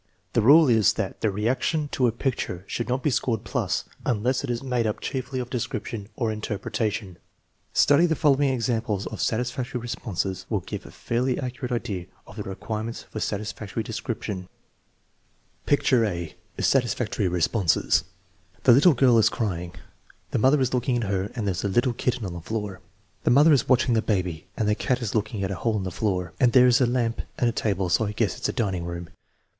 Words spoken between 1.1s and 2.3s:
the reaction to a